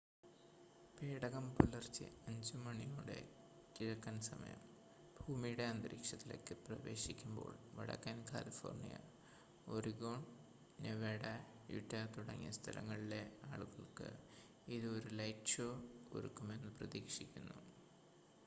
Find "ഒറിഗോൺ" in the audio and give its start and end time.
9.67-10.23